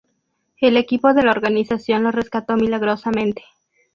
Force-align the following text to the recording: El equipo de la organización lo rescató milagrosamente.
El 0.57 0.77
equipo 0.77 1.13
de 1.13 1.21
la 1.21 1.29
organización 1.29 2.01
lo 2.01 2.11
rescató 2.11 2.55
milagrosamente. 2.55 3.43